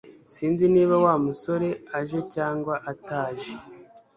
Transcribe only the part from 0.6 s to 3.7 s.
niba Wa musore aje cyangwa ataje